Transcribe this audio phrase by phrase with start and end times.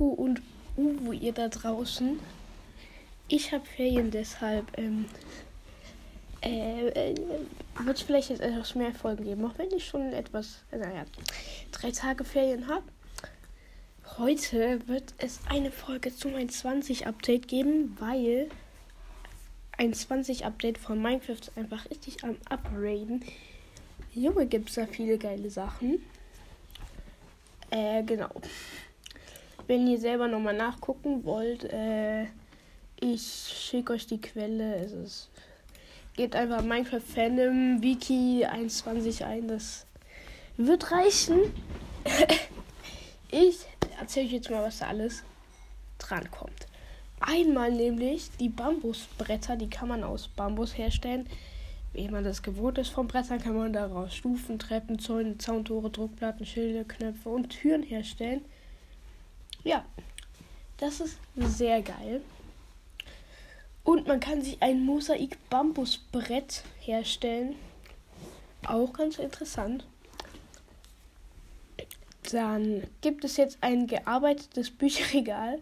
[0.00, 0.42] Uhu und
[0.76, 2.18] Uwu, ihr da draußen.
[3.28, 5.04] Ich habe Ferien, deshalb ähm,
[6.42, 7.14] äh, äh,
[7.84, 11.04] wird es vielleicht jetzt etwas mehr Folgen geben, auch wenn ich schon etwas, äh, naja,
[11.70, 12.84] drei Tage Ferien habe.
[14.16, 18.48] Heute wird es eine Folge zu meinem 20 Update geben, weil
[19.76, 23.22] ein 20 Update von Minecraft ist einfach richtig am Upgraden.
[24.14, 26.02] Junge, gibt es da viele geile Sachen.
[27.70, 28.30] Äh, genau.
[29.70, 32.24] Wenn ihr selber nochmal nachgucken wollt, äh,
[32.98, 34.74] ich schicke euch die Quelle.
[34.74, 35.30] Es ist,
[36.16, 39.46] gebt einfach Minecraft Fandom Wiki 21 ein.
[39.46, 39.86] Das
[40.56, 41.38] wird reichen.
[43.30, 43.58] ich
[44.00, 45.22] erzähle euch jetzt mal, was da alles
[45.98, 46.66] drankommt.
[47.20, 51.28] Einmal nämlich die Bambusbretter, die kann man aus Bambus herstellen.
[51.92, 56.44] Wie man das gewohnt ist vom Brettern, kann man daraus Stufen, Treppen, Zäune, Zauntore, Druckplatten,
[56.44, 58.44] Schilde, Knöpfe und Türen herstellen.
[59.64, 59.84] Ja,
[60.78, 62.22] das ist sehr geil.
[63.84, 67.56] Und man kann sich ein Mosaik-Bambusbrett herstellen.
[68.66, 69.86] Auch ganz interessant.
[72.30, 75.60] Dann gibt es jetzt ein gearbeitetes Bücherregal.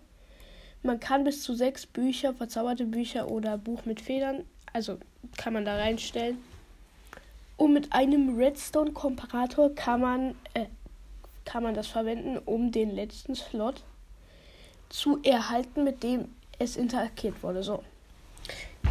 [0.83, 4.98] Man kann bis zu sechs Bücher, verzauberte Bücher oder Buch mit Federn also
[5.36, 6.38] kann man da reinstellen.
[7.56, 10.66] Und mit einem Redstone-Komparator kann man, äh,
[11.48, 13.82] kann man das verwenden, um den letzten Slot
[14.91, 17.62] zu erhalten, mit dem es interagiert wurde.
[17.62, 17.82] So.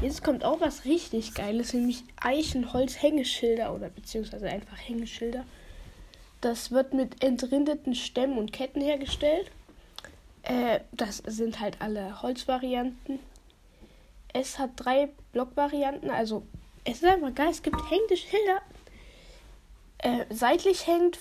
[0.01, 5.45] Jetzt kommt auch was richtig Geiles, nämlich Eichenholz-Hängeschilder oder beziehungsweise einfach Hängeschilder.
[6.41, 9.51] Das wird mit entrindeten Stämmen und Ketten hergestellt.
[10.41, 13.19] Äh, das sind halt alle Holzvarianten.
[14.33, 16.09] Es hat drei Blockvarianten.
[16.09, 16.41] Also,
[16.85, 17.49] es ist einfach geil.
[17.51, 18.61] Es gibt hängende Schilder.
[19.99, 21.19] Äh, seitlich hängt,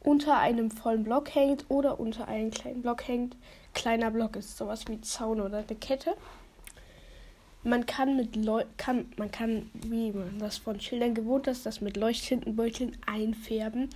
[0.00, 3.36] unter einem vollen Block hängt oder unter einem kleinen Block hängt.
[3.74, 6.14] Kleiner Block ist sowas wie Zaun oder eine Kette.
[7.62, 11.82] Man kann mit Leu kann, man kann, wie man das von Schildern gewohnt ist, das
[11.82, 13.90] mit leuchtenden Beuteln einfärben.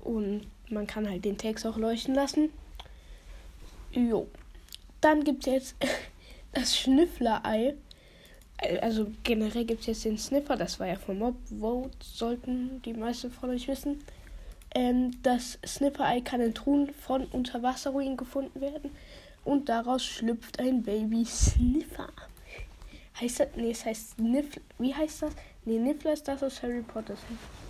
[0.00, 2.50] Und man kann halt den Text auch leuchten lassen.
[3.92, 4.26] Jo.
[5.00, 5.76] Dann gibt es jetzt
[6.52, 7.76] das Schnüfflerei.
[8.80, 12.94] Also generell gibt es jetzt den Sniffer, das war ja vom Mob Vote, sollten die
[12.94, 14.00] meisten von euch wissen.
[14.74, 18.90] Ähm, das Sniffer-Ei kann in Truhen von Unterwasserruinen gefunden werden
[19.44, 22.08] und daraus schlüpft ein Baby Sniffer.
[23.20, 23.48] Heißt das?
[23.54, 24.62] Nee, es heißt Sniffler.
[24.78, 25.34] Wie heißt das?
[25.64, 27.14] Nee, Niffler ist das aus Harry Potter.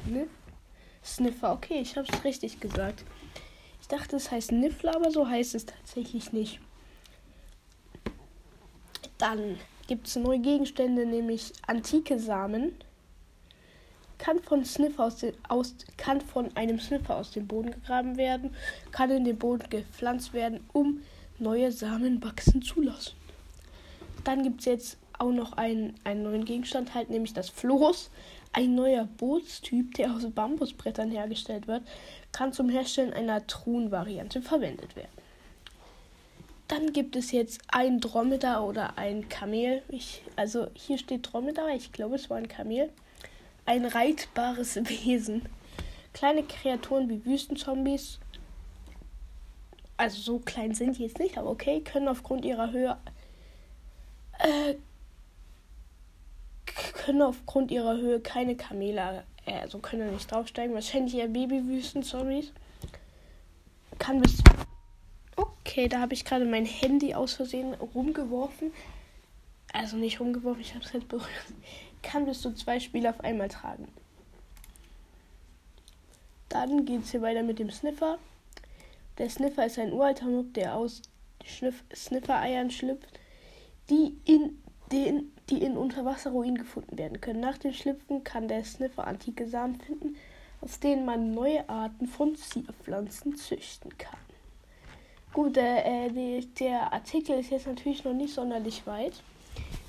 [0.06, 0.28] Sniff?
[1.04, 3.04] Sniffer, okay, ich habe es richtig gesagt.
[3.82, 6.60] Ich dachte, es heißt Niffler, aber so heißt es tatsächlich nicht.
[9.18, 12.74] Dann gibt es neue Gegenstände, nämlich antike Samen.
[14.24, 18.54] Kann von, Sniffer aus, den, aus, kann von einem Sniffer aus dem Boden gegraben werden,
[18.90, 21.02] kann in den Boden gepflanzt werden, um
[21.38, 23.12] neue Samen wachsen zu lassen.
[24.24, 28.10] Dann gibt es jetzt auch noch einen, einen neuen Gegenstand, halt nämlich das Floß.
[28.54, 31.82] Ein neuer Bootstyp, der aus Bambusbrettern hergestellt wird,
[32.32, 35.10] kann zum Herstellen einer Truhenvariante verwendet werden.
[36.68, 39.82] Dann gibt es jetzt ein Dromedar oder ein Kamel.
[39.88, 42.88] Ich, also hier steht Dromedar, ich glaube es war ein Kamel.
[43.66, 45.48] Ein reitbares Wesen.
[46.12, 48.18] Kleine Kreaturen wie Wüstenzombies.
[49.96, 52.96] Also so klein sind die jetzt nicht, aber okay, können aufgrund ihrer Höhe
[54.40, 54.74] äh,
[57.04, 60.74] können aufgrund ihrer Höhe keine Kamele, äh, also können nicht draufsteigen.
[60.74, 62.52] Wahrscheinlich eher Babywüstenzombies.
[63.98, 64.42] Kann bis
[65.36, 68.72] Okay, da habe ich gerade mein Handy aus Versehen rumgeworfen.
[69.72, 71.28] Also nicht rumgeworfen, ich habe es halt berührt.
[72.04, 73.88] Kann bis zu zwei Spiele auf einmal tragen.
[76.48, 78.18] Dann geht es hier weiter mit dem Sniffer.
[79.18, 81.02] Der Sniffer ist ein uralter Mob, der aus
[81.44, 83.18] Sniffer-Eiern schlüpft,
[83.90, 84.62] die in
[84.92, 87.40] den, die in Unterwasserruinen gefunden werden können.
[87.40, 90.16] Nach dem Schlüpfen kann der Sniffer antike Samen finden,
[90.60, 94.18] aus denen man neue Arten von Zierpflanzen züchten kann.
[95.32, 99.14] Gut, äh, die, der Artikel ist jetzt natürlich noch nicht sonderlich weit.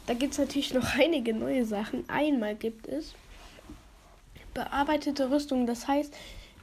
[0.08, 2.08] Da gibt es natürlich noch einige neue Sachen.
[2.10, 3.14] Einmal gibt es
[4.54, 5.68] bearbeitete Rüstung.
[5.68, 6.14] Das heißt,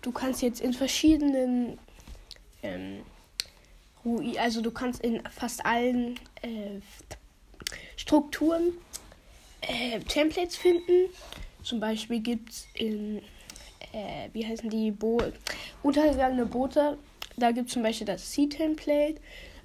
[0.03, 1.79] du kannst jetzt in verschiedenen
[2.63, 3.03] ähm,
[4.39, 6.81] also du kannst in fast allen äh,
[7.97, 8.73] Strukturen
[9.61, 11.09] äh, Templates finden.
[11.63, 13.19] Zum Beispiel gibt es in,
[13.93, 15.21] äh, wie heißen die, Bo
[15.85, 16.99] untergegangene Boote
[17.37, 19.17] da gibt es zum Beispiel das C-Template.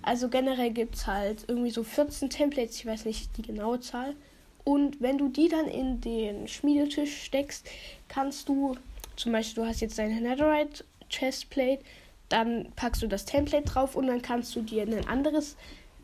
[0.07, 4.15] Also generell gibt es halt irgendwie so 14 Templates, ich weiß nicht die genaue Zahl.
[4.63, 7.67] Und wenn du die dann in den Schmiedetisch steckst,
[8.07, 8.77] kannst du,
[9.17, 11.83] zum Beispiel, du hast jetzt deine Netherite Chestplate
[12.29, 15.55] dann packst du das Template drauf und dann kannst du dir ein anderes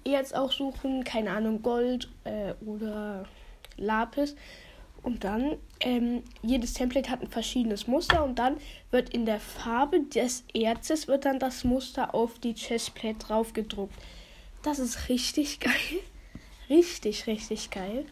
[0.06, 3.26] Erz auch suchen, keine Ahnung, Gold äh, oder
[3.78, 4.36] Lapis.
[5.04, 8.56] Und dann, ähm, jedes Template hat ein verschiedenes Muster und dann
[8.90, 13.94] wird in der Farbe des Erzes wird dann das Muster auf die Chestplate drauf gedruckt.
[14.64, 16.00] Das ist richtig geil.
[16.70, 18.06] Richtig, richtig geil.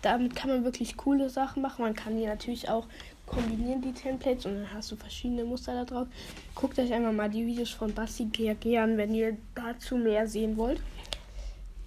[0.00, 1.82] Damit kann man wirklich coole Sachen machen.
[1.82, 2.86] Man kann die natürlich auch
[3.26, 6.08] kombinieren, die Templates, und dann hast du verschiedene Muster da drauf.
[6.54, 10.56] Guckt euch einfach mal die Videos von Basti GAG an, wenn ihr dazu mehr sehen
[10.56, 10.80] wollt.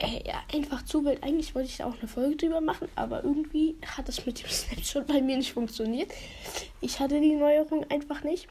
[0.01, 1.23] Ja, einfach zu wild.
[1.23, 4.49] Eigentlich wollte ich da auch eine Folge drüber machen, aber irgendwie hat es mit dem
[4.49, 6.11] Snapshot bei mir nicht funktioniert.
[6.81, 8.47] Ich hatte die Neuerung einfach nicht.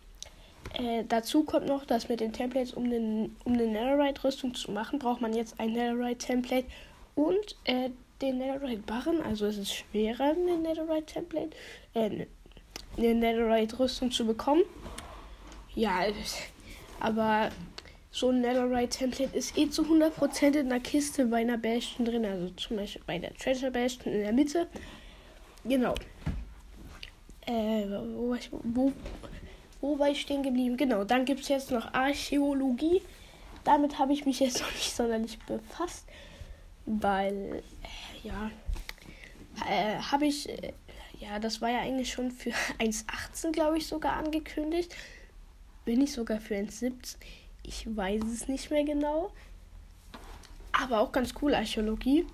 [0.75, 5.01] Äh, dazu kommt noch, dass mit den Templates, um, den, um eine Netherite-Rüstung zu machen,
[5.01, 6.69] braucht man jetzt ein Netherite-Template
[7.17, 7.91] und äh,
[8.23, 9.21] den Netherite-Barren.
[9.23, 11.51] Also es ist schwerer, eine Netherite-Template,
[11.95, 12.27] äh,
[12.97, 14.63] eine Netherite-Rüstung zu bekommen.
[15.75, 16.05] Ja,
[17.01, 17.51] aber
[18.13, 22.25] so ein Netherite-Template ist eh zu 100% in der Kiste bei einer Bastion drin.
[22.25, 24.67] Also zum Beispiel bei der Treasure Bastion in der Mitte.
[25.65, 25.95] Genau.
[27.47, 27.87] Äh,
[28.17, 28.93] wo wo,
[29.81, 30.77] wo war ich stehen geblieben?
[30.77, 33.03] Genau, dann gibt es jetzt noch Archäologie.
[33.65, 36.07] Damit habe ich mich jetzt noch nicht sonderlich befasst,
[36.87, 38.51] weil, äh, ja,
[39.69, 40.73] äh, habe ich, äh,
[41.19, 44.95] ja, das war ja eigentlich schon für 1,18, glaube ich, sogar angekündigt.
[45.85, 47.17] Bin ich sogar für 1,17.
[47.63, 49.33] Ich weiß es nicht mehr genau.
[50.73, 52.27] Aber auch ganz cool, Archäologie.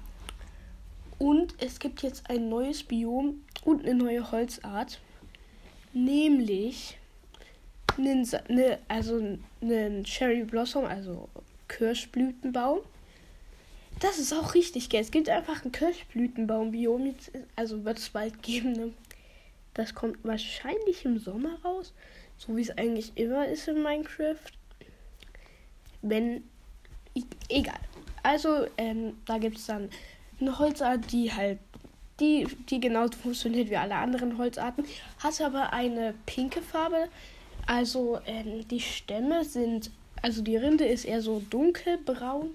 [1.18, 5.00] Und es gibt jetzt ein neues Biom und eine neue Holzart.
[5.92, 6.98] Nämlich
[7.96, 11.28] einen, ne, also einen Cherry Blossom, also
[11.68, 12.80] Kirschblütenbaum.
[14.00, 15.00] Das ist auch richtig geil.
[15.00, 17.14] Es gibt einfach ein Kirschblütenbaum-Biom.
[17.56, 18.72] Also wird es bald geben.
[18.72, 18.92] Ne?
[19.72, 21.94] Das kommt wahrscheinlich im Sommer raus.
[22.36, 24.36] So wie es eigentlich immer ist in Minecraft
[26.10, 26.44] wenn.
[27.48, 27.78] Egal.
[28.22, 29.88] Also, ähm, da gibt es dann
[30.40, 31.58] eine Holzart, die halt.
[32.18, 34.86] Die, die genauso funktioniert wie alle anderen Holzarten,
[35.18, 37.10] hat aber eine pinke Farbe.
[37.66, 39.90] Also ähm, die Stämme sind,
[40.22, 42.52] also die Rinde ist eher so dunkelbraun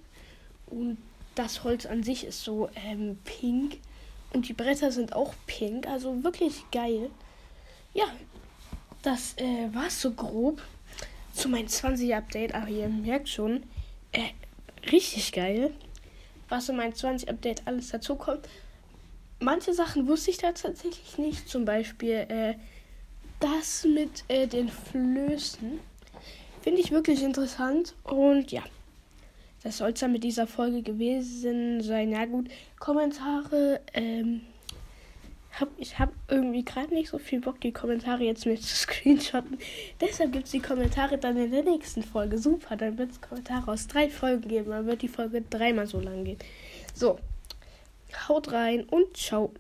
[0.68, 0.97] und
[1.36, 3.77] das Holz an sich ist so ähm, pink
[4.33, 7.09] und die Bretter sind auch pink, also wirklich geil.
[7.94, 8.06] Ja,
[9.01, 10.62] das äh, war so grob
[11.42, 12.54] zu meinem 20 Update.
[12.54, 13.64] Aber ihr merkt schon,
[14.12, 15.72] äh, richtig geil,
[16.50, 18.48] was in meinem 20 Update alles dazu kommt.
[19.40, 21.50] Manche Sachen wusste ich da tatsächlich nicht.
[21.50, 22.54] Zum Beispiel äh,
[23.40, 25.80] das mit äh, den Flößen.
[26.62, 27.96] Finde ich wirklich interessant.
[28.04, 28.62] Und ja,
[29.64, 32.12] das soll es dann mit dieser Folge gewesen sein.
[32.12, 32.50] Ja gut,
[32.80, 33.82] Kommentare.
[33.94, 34.42] Ähm,
[35.62, 39.58] hab, ich habe irgendwie gerade nicht so viel Bock, die Kommentare jetzt mit zu screenshotten.
[40.02, 42.38] Deshalb gibt es die Kommentare dann in der nächsten Folge.
[42.38, 44.72] Super, dann wird es Kommentare aus drei Folgen geben.
[44.72, 46.40] Dann wird die Folge dreimal so lang gehen.
[46.94, 47.19] So,
[48.28, 49.54] haut rein und ciao.